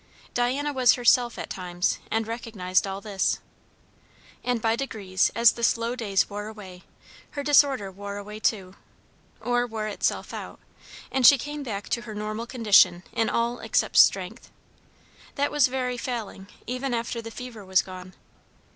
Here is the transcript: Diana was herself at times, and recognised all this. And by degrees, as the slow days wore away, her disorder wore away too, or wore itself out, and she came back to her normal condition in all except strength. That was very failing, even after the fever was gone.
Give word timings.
Diana 0.33 0.73
was 0.73 0.95
herself 0.95 1.37
at 1.37 1.51
times, 1.51 1.99
and 2.09 2.25
recognised 2.25 2.87
all 2.87 3.01
this. 3.01 3.37
And 4.43 4.59
by 4.59 4.75
degrees, 4.75 5.29
as 5.35 5.51
the 5.51 5.63
slow 5.63 5.95
days 5.95 6.27
wore 6.27 6.47
away, 6.47 6.85
her 7.37 7.43
disorder 7.43 7.91
wore 7.91 8.17
away 8.17 8.39
too, 8.39 8.73
or 9.39 9.67
wore 9.67 9.85
itself 9.87 10.33
out, 10.33 10.59
and 11.11 11.23
she 11.23 11.37
came 11.37 11.61
back 11.61 11.87
to 11.89 12.01
her 12.01 12.15
normal 12.15 12.47
condition 12.47 13.03
in 13.13 13.29
all 13.29 13.59
except 13.59 13.95
strength. 13.97 14.49
That 15.35 15.51
was 15.51 15.67
very 15.67 15.97
failing, 15.97 16.47
even 16.65 16.95
after 16.95 17.21
the 17.21 17.29
fever 17.29 17.63
was 17.63 17.83
gone. 17.83 18.15